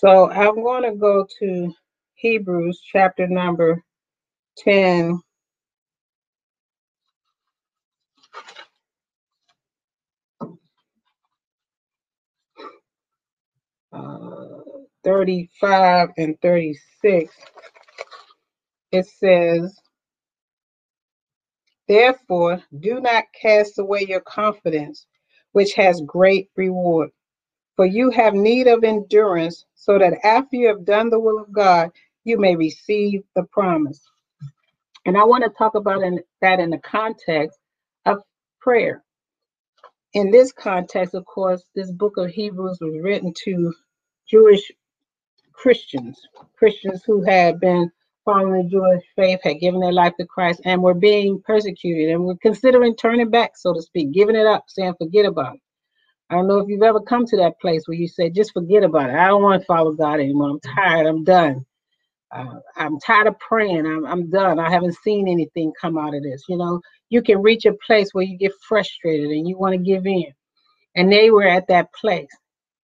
[0.00, 1.74] So I'm going to go to
[2.14, 3.84] Hebrews chapter number
[4.56, 5.20] 10.
[13.92, 14.60] Uh,
[15.04, 17.34] 35 and 36,
[18.92, 19.78] it says,
[21.86, 25.06] Therefore, do not cast away your confidence,
[25.52, 27.10] which has great reward.
[27.76, 31.52] For you have need of endurance, so that after you have done the will of
[31.52, 31.90] God,
[32.24, 34.00] you may receive the promise.
[35.06, 37.58] And I want to talk about in, that in the context
[38.04, 38.22] of
[38.60, 39.02] prayer.
[40.12, 43.72] In this context, of course, this book of Hebrews was written to
[44.28, 44.70] Jewish
[45.52, 46.20] Christians,
[46.56, 47.90] Christians who had been
[48.24, 52.24] following the Jewish faith, had given their life to Christ, and were being persecuted and
[52.24, 55.60] were considering turning back, so to speak, giving it up, saying, forget about it.
[56.30, 58.84] I don't know if you've ever come to that place where you say, just forget
[58.84, 59.16] about it.
[59.16, 60.50] I don't want to follow God anymore.
[60.50, 61.06] I'm tired.
[61.06, 61.66] I'm done.
[62.32, 63.86] Uh, I'm tired of praying.
[63.86, 64.58] I'm, I'm done.
[64.60, 66.44] I haven't seen anything come out of this.
[66.48, 69.78] You know, you can reach a place where you get frustrated and you want to
[69.82, 70.32] give in.
[70.96, 72.28] And they were at that place.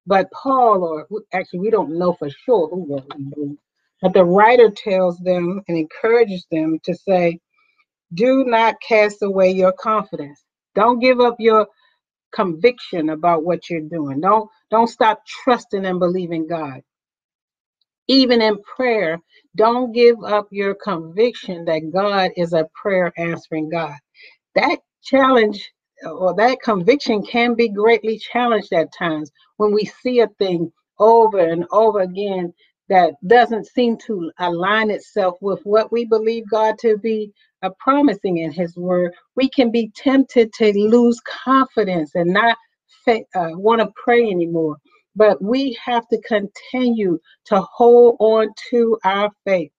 [0.07, 3.59] But Paul, or actually, we don't know for sure who wrote Hebrews,
[4.03, 7.39] but the writer tells them and encourages them to say,
[8.15, 10.43] do not cast away your confidence.
[10.75, 11.67] Don't give up your
[12.37, 14.21] conviction about what you're doing.
[14.23, 16.83] Don't don't stop trusting and believing God.
[18.09, 19.19] Even in prayer,
[19.57, 23.97] don't give up your conviction that God is a prayer answering God.
[24.55, 25.73] That challenge
[26.05, 31.39] or that conviction can be greatly challenged at times when we see a thing over
[31.41, 32.55] and over again
[32.89, 37.33] that doesn't seem to align itself with what we believe God to be
[37.81, 42.57] promising in His Word, we can be tempted to lose confidence and not
[43.09, 44.77] uh, want to pray anymore.
[45.15, 49.73] But we have to continue to hold on to our faith.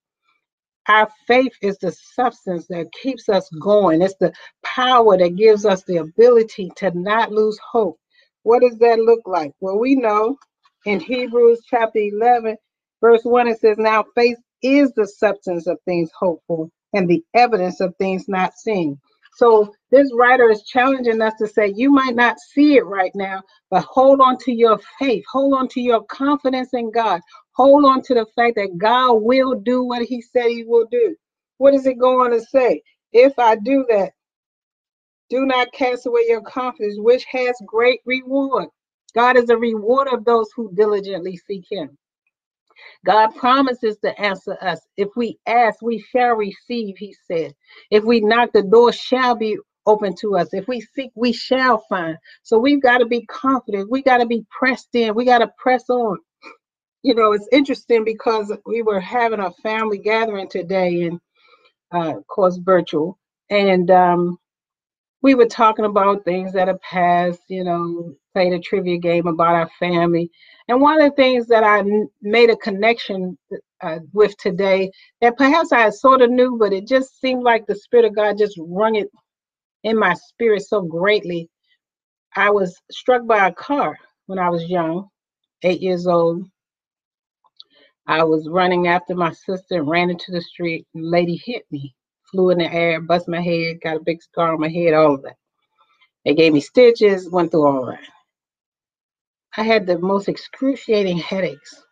[0.87, 4.01] Our faith is the substance that keeps us going.
[4.01, 7.99] It's the power that gives us the ability to not lose hope.
[8.43, 9.51] What does that look like?
[9.59, 10.37] Well, we know
[10.85, 12.55] in Hebrews chapter 11,
[13.01, 17.23] verse 1, it says, Now faith is the substance of things hoped for and the
[17.33, 18.99] evidence of things not seen.
[19.37, 23.43] So this writer is challenging us to say, you might not see it right now,
[23.69, 27.21] but hold on to your faith, hold on to your confidence in God,
[27.51, 31.15] hold on to the fact that God will do what he said he will do.
[31.59, 32.81] What is it going to say?
[33.13, 34.13] If I do that,
[35.29, 38.69] do not cast away your confidence, which has great reward.
[39.13, 41.97] God is a rewarder of those who diligently seek him.
[43.05, 44.79] God promises to answer us.
[44.97, 47.53] If we ask, we shall receive, he said.
[47.91, 50.49] If we knock, the door shall be open to us.
[50.53, 52.17] If we seek, we shall find.
[52.43, 53.89] So we've got to be confident.
[53.89, 55.15] We got to be pressed in.
[55.15, 56.17] We got to press on.
[57.03, 61.19] You know, it's interesting because we were having a family gathering today and
[61.93, 63.17] uh, of course virtual.
[63.49, 64.37] And um,
[65.21, 69.55] we were talking about things that have passed, you know, played a trivia game about
[69.55, 70.29] our family.
[70.67, 71.81] And one of the things that I
[72.21, 73.37] made a connection
[73.81, 74.91] uh, with today
[75.21, 78.37] that perhaps I sort of knew, but it just seemed like the Spirit of God
[78.37, 79.09] just rung it
[79.83, 81.49] in my spirit so greatly.
[82.35, 85.07] I was struck by a car when I was young,
[85.63, 86.45] eight years old.
[88.05, 90.85] I was running after my sister and ran into the street.
[90.93, 91.95] And lady hit me,
[92.29, 95.15] flew in the air, bust my head, got a big scar on my head, all
[95.15, 95.37] of that.
[96.25, 98.01] They gave me stitches, went through all that.
[99.57, 101.83] I had the most excruciating headaches.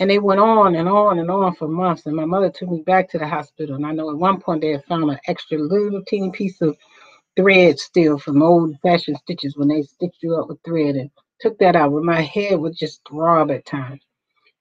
[0.00, 2.06] And they went on and on and on for months.
[2.06, 3.76] And my mother took me back to the hospital.
[3.76, 6.76] And I know at one point they had found an extra little teeny piece of
[7.36, 11.58] thread still from old fashioned stitches when they stitched you up with thread and took
[11.58, 11.92] that out.
[11.92, 14.00] But my head would just throb at times.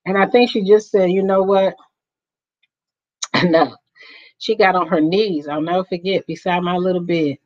[0.05, 1.75] And I think she just said, you know what?
[3.44, 3.73] no.
[4.37, 5.47] She got on her knees.
[5.47, 7.37] I'll never forget beside my little bed.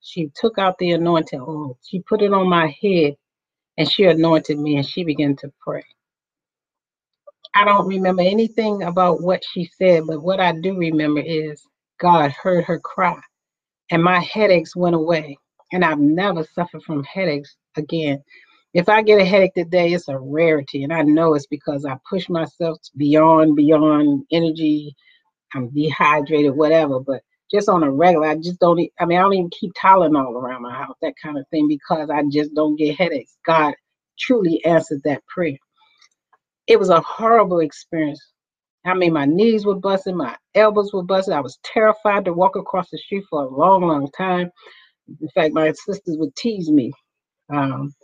[0.00, 1.76] She took out the anointing oil.
[1.82, 3.16] She put it on my head
[3.78, 5.84] and she anointed me and she began to pray.
[7.54, 11.62] I don't remember anything about what she said, but what I do remember is
[12.00, 13.20] God heard her cry
[13.90, 15.38] and my headaches went away.
[15.72, 18.22] And I've never suffered from headaches again.
[18.74, 20.84] If I get a headache today, it's a rarity.
[20.84, 24.94] And I know it's because I push myself beyond, beyond energy.
[25.54, 27.00] I'm dehydrated, whatever.
[27.00, 27.22] But
[27.52, 30.62] just on a regular, I just don't, I mean, I don't even keep Tylenol around
[30.62, 33.36] my house, that kind of thing, because I just don't get headaches.
[33.46, 33.74] God
[34.18, 35.58] truly answered that prayer.
[36.66, 38.20] It was a horrible experience.
[38.86, 41.34] I mean, my knees were busting, my elbows were busting.
[41.34, 44.50] I was terrified to walk across the street for a long, long time.
[45.20, 46.92] In fact, my sisters would tease me.
[47.52, 47.94] Um,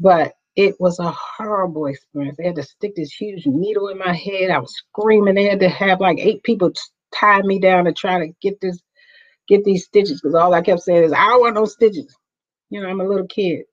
[0.00, 2.36] but It was a horrible experience.
[2.38, 4.50] They had to stick this huge needle in my head.
[4.50, 5.36] I was screaming.
[5.36, 6.72] They had to have like eight people
[7.14, 8.80] tie me down to try to get this,
[9.48, 10.20] get these stitches.
[10.20, 12.14] Because all I kept saying is, I don't want no stitches.
[12.70, 13.64] You know, I'm a little kid,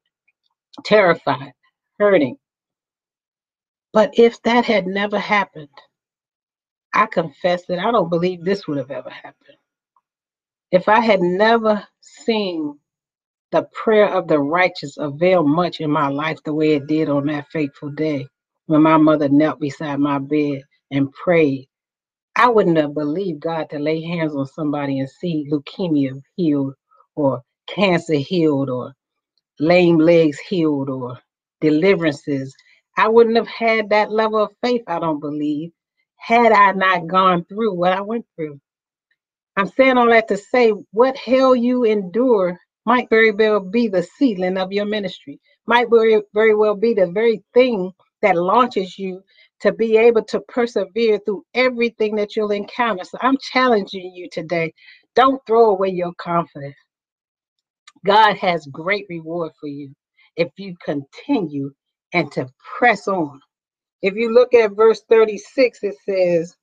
[0.84, 1.54] terrified,
[2.00, 2.38] hurting.
[3.94, 5.70] But if that had never happened,
[6.94, 9.58] I confess that I don't believe this would have ever happened.
[10.72, 12.80] If I had never seen
[13.52, 17.28] the prayer of the righteous avail much in my life the way it did on
[17.28, 18.28] that fateful day
[18.66, 20.62] when my mother knelt beside my bed
[20.92, 21.68] and prayed,
[22.36, 26.76] I wouldn't have believed God to lay hands on somebody and see leukemia healed
[27.16, 28.94] or cancer healed or
[29.60, 31.20] lame legs healed or
[31.62, 32.56] deliverances.
[32.98, 35.72] I wouldn't have had that level of faith, I don't believe,
[36.18, 38.60] had I not gone through what I went through.
[39.56, 44.04] I'm saying all that to say what hell you endure might very well be the
[44.04, 47.92] ceiling of your ministry, might very, very well be the very thing
[48.22, 49.22] that launches you
[49.62, 53.04] to be able to persevere through everything that you'll encounter.
[53.04, 54.74] So I'm challenging you today.
[55.16, 56.76] Don't throw away your confidence.
[58.06, 59.94] God has great reward for you
[60.36, 61.72] if you continue
[62.14, 62.48] and to
[62.78, 63.42] press on.
[64.02, 66.56] If you look at verse 36, it says,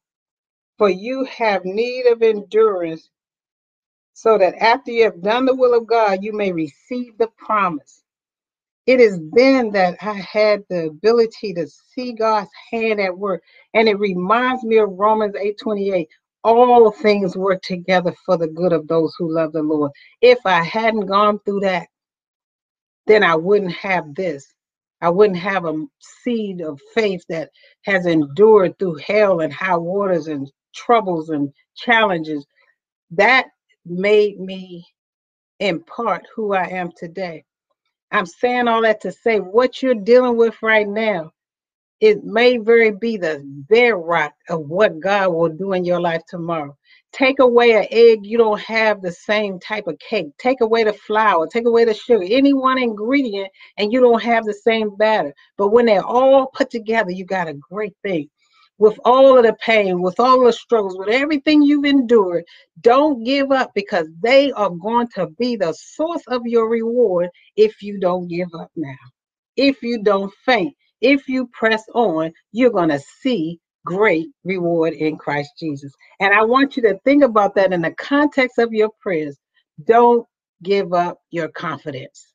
[0.79, 3.11] For you have need of endurance,
[4.15, 8.02] so that after you have done the will of God, you may receive the promise.
[8.87, 13.43] It is then that I had the ability to see God's hand at work.
[13.75, 16.09] And it reminds me of Romans 8 28.
[16.45, 19.93] All things work together for the good of those who love the Lord.
[20.21, 21.87] If I hadn't gone through that,
[23.07, 24.45] then I wouldn't have this.
[25.01, 27.51] I wouldn't have a seed of faith that
[27.85, 32.45] has endured through hell and high waters and troubles and challenges.
[33.13, 33.47] That
[33.85, 34.85] made me
[35.61, 37.45] in part who I am today.
[38.13, 41.25] I'm saying all that to say what you're dealing with right now
[42.01, 46.79] it may very be the bedrock of what God will do in your life tomorrow.
[47.13, 50.29] Take away an egg, you don't have the same type of cake.
[50.39, 54.45] Take away the flour, take away the sugar, any one ingredient, and you don't have
[54.45, 55.35] the same batter.
[55.59, 58.31] But when they're all put together, you got a great thing.
[58.79, 62.45] With all of the pain, with all the struggles, with everything you've endured,
[62.81, 67.83] don't give up because they are going to be the source of your reward if
[67.83, 68.97] you don't give up now.
[69.57, 75.17] If you don't faint, if you press on, you're going to see great reward in
[75.17, 75.93] Christ Jesus.
[76.21, 79.37] And I want you to think about that in the context of your prayers.
[79.85, 80.27] Don't
[80.63, 82.33] give up your confidence.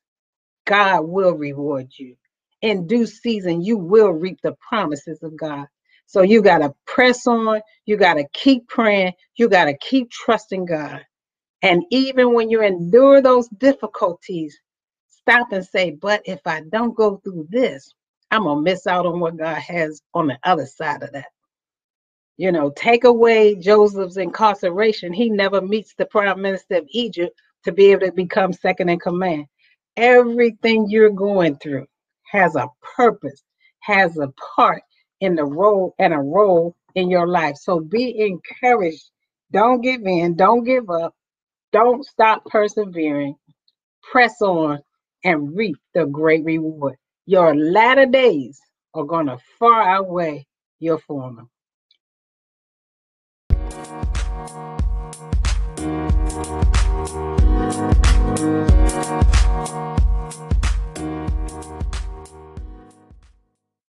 [0.66, 2.16] God will reward you.
[2.62, 5.66] In due season, you will reap the promises of God.
[6.08, 7.62] So you got to press on.
[7.86, 9.14] You got to keep praying.
[9.36, 11.02] You got to keep trusting God.
[11.62, 14.58] And even when you endure those difficulties,
[15.08, 17.92] stop and say, But if I don't go through this,
[18.30, 21.26] I'm gonna miss out on what God has on the other side of that.
[22.36, 25.12] You know, take away Joseph's incarceration.
[25.12, 29.00] He never meets the prime minister of Egypt to be able to become second in
[29.00, 29.46] command.
[29.96, 31.86] Everything you're going through
[32.30, 33.42] has a purpose,
[33.80, 34.82] has a part
[35.20, 37.56] in the role and a role in your life.
[37.56, 39.10] So be encouraged.
[39.50, 41.14] Don't give in, don't give up,
[41.72, 43.36] don't stop persevering.
[44.02, 44.80] Press on
[45.24, 46.96] and reap the great reward.
[47.26, 48.60] Your latter days
[48.94, 50.46] are going to far outweigh
[50.78, 51.46] your former.